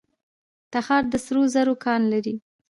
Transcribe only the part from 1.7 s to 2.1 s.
کان